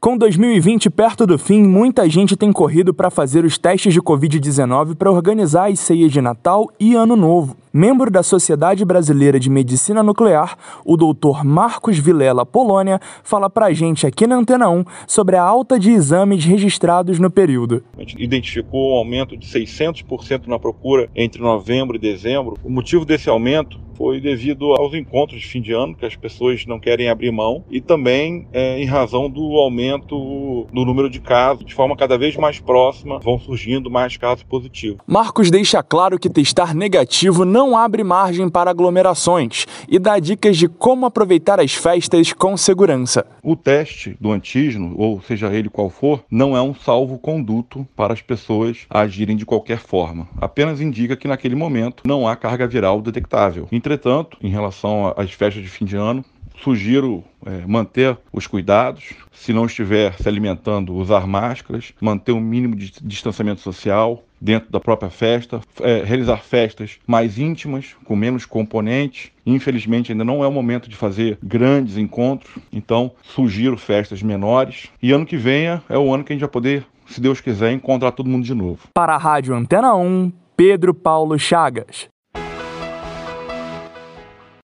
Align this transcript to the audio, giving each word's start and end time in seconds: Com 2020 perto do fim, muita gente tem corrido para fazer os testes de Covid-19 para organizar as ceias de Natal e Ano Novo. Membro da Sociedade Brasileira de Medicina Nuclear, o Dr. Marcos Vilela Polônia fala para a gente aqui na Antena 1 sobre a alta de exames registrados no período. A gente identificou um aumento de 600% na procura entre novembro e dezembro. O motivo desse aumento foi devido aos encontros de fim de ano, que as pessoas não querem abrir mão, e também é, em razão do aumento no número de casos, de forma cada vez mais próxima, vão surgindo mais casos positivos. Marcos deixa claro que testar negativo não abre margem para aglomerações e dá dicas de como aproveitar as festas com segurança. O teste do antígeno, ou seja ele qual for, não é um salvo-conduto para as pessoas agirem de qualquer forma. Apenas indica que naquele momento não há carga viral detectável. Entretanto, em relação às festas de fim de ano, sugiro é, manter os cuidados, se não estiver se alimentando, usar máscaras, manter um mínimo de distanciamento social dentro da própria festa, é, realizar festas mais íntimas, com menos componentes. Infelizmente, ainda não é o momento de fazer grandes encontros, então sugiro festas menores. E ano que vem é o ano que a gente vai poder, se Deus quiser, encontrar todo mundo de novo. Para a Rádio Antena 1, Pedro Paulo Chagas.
Com 0.00 0.16
2020 0.16 0.90
perto 0.90 1.26
do 1.26 1.36
fim, 1.36 1.60
muita 1.64 2.08
gente 2.08 2.36
tem 2.36 2.52
corrido 2.52 2.94
para 2.94 3.10
fazer 3.10 3.44
os 3.44 3.58
testes 3.58 3.92
de 3.92 4.00
Covid-19 4.00 4.94
para 4.94 5.10
organizar 5.10 5.68
as 5.68 5.80
ceias 5.80 6.12
de 6.12 6.20
Natal 6.20 6.70
e 6.78 6.94
Ano 6.94 7.16
Novo. 7.16 7.56
Membro 7.72 8.08
da 8.08 8.22
Sociedade 8.22 8.84
Brasileira 8.84 9.40
de 9.40 9.50
Medicina 9.50 10.00
Nuclear, 10.00 10.56
o 10.84 10.96
Dr. 10.96 11.44
Marcos 11.44 11.98
Vilela 11.98 12.46
Polônia 12.46 13.00
fala 13.24 13.50
para 13.50 13.66
a 13.66 13.72
gente 13.72 14.06
aqui 14.06 14.24
na 14.24 14.36
Antena 14.36 14.70
1 14.70 14.84
sobre 15.04 15.34
a 15.34 15.42
alta 15.42 15.76
de 15.76 15.90
exames 15.90 16.44
registrados 16.44 17.18
no 17.18 17.28
período. 17.28 17.82
A 17.96 18.00
gente 18.02 18.22
identificou 18.22 18.92
um 18.92 18.98
aumento 18.98 19.36
de 19.36 19.48
600% 19.48 20.46
na 20.46 20.60
procura 20.60 21.10
entre 21.16 21.42
novembro 21.42 21.96
e 21.96 21.98
dezembro. 21.98 22.56
O 22.62 22.70
motivo 22.70 23.04
desse 23.04 23.28
aumento 23.28 23.80
foi 23.98 24.20
devido 24.20 24.72
aos 24.74 24.94
encontros 24.94 25.40
de 25.40 25.46
fim 25.48 25.60
de 25.60 25.72
ano, 25.72 25.94
que 25.94 26.06
as 26.06 26.14
pessoas 26.14 26.64
não 26.64 26.78
querem 26.78 27.08
abrir 27.08 27.32
mão, 27.32 27.64
e 27.68 27.80
também 27.80 28.46
é, 28.52 28.80
em 28.80 28.86
razão 28.86 29.28
do 29.28 29.42
aumento 29.56 30.66
no 30.72 30.84
número 30.84 31.10
de 31.10 31.18
casos, 31.18 31.64
de 31.64 31.74
forma 31.74 31.96
cada 31.96 32.16
vez 32.16 32.36
mais 32.36 32.60
próxima, 32.60 33.18
vão 33.18 33.40
surgindo 33.40 33.90
mais 33.90 34.16
casos 34.16 34.44
positivos. 34.44 34.98
Marcos 35.04 35.50
deixa 35.50 35.82
claro 35.82 36.18
que 36.18 36.30
testar 36.30 36.74
negativo 36.74 37.44
não 37.44 37.76
abre 37.76 38.04
margem 38.04 38.48
para 38.48 38.70
aglomerações 38.70 39.66
e 39.88 39.98
dá 39.98 40.18
dicas 40.20 40.56
de 40.56 40.68
como 40.68 41.04
aproveitar 41.04 41.58
as 41.58 41.74
festas 41.74 42.32
com 42.32 42.56
segurança. 42.56 43.26
O 43.42 43.56
teste 43.56 44.16
do 44.20 44.30
antígeno, 44.30 44.94
ou 44.96 45.20
seja 45.22 45.52
ele 45.52 45.68
qual 45.68 45.90
for, 45.90 46.22
não 46.30 46.56
é 46.56 46.62
um 46.62 46.74
salvo-conduto 46.74 47.86
para 47.96 48.12
as 48.12 48.22
pessoas 48.22 48.86
agirem 48.88 49.36
de 49.36 49.44
qualquer 49.44 49.78
forma. 49.78 50.28
Apenas 50.40 50.80
indica 50.80 51.16
que 51.16 51.26
naquele 51.26 51.56
momento 51.56 52.02
não 52.06 52.28
há 52.28 52.36
carga 52.36 52.66
viral 52.66 53.00
detectável. 53.00 53.66
Entretanto, 53.88 54.36
em 54.42 54.50
relação 54.50 55.14
às 55.16 55.32
festas 55.32 55.62
de 55.62 55.68
fim 55.70 55.86
de 55.86 55.96
ano, 55.96 56.22
sugiro 56.62 57.24
é, 57.46 57.66
manter 57.66 58.18
os 58.30 58.46
cuidados, 58.46 59.14
se 59.32 59.50
não 59.50 59.64
estiver 59.64 60.12
se 60.12 60.28
alimentando, 60.28 60.94
usar 60.94 61.26
máscaras, 61.26 61.94
manter 61.98 62.32
um 62.32 62.40
mínimo 62.40 62.76
de 62.76 62.92
distanciamento 63.00 63.62
social 63.62 64.22
dentro 64.38 64.70
da 64.70 64.78
própria 64.78 65.08
festa, 65.08 65.62
é, 65.80 66.02
realizar 66.04 66.36
festas 66.36 66.98
mais 67.06 67.38
íntimas, 67.38 67.96
com 68.04 68.14
menos 68.14 68.44
componentes. 68.44 69.30
Infelizmente, 69.46 70.12
ainda 70.12 70.22
não 70.22 70.44
é 70.44 70.46
o 70.46 70.52
momento 70.52 70.90
de 70.90 70.94
fazer 70.94 71.38
grandes 71.42 71.96
encontros, 71.96 72.52
então 72.70 73.12
sugiro 73.22 73.78
festas 73.78 74.22
menores. 74.22 74.90
E 75.02 75.12
ano 75.12 75.24
que 75.24 75.38
vem 75.38 75.64
é 75.66 75.96
o 75.96 76.12
ano 76.12 76.24
que 76.24 76.34
a 76.34 76.34
gente 76.34 76.42
vai 76.42 76.50
poder, 76.50 76.86
se 77.06 77.22
Deus 77.22 77.40
quiser, 77.40 77.72
encontrar 77.72 78.12
todo 78.12 78.28
mundo 78.28 78.44
de 78.44 78.52
novo. 78.52 78.80
Para 78.92 79.14
a 79.14 79.18
Rádio 79.18 79.54
Antena 79.54 79.94
1, 79.94 80.30
Pedro 80.54 80.92
Paulo 80.92 81.38
Chagas. 81.38 82.06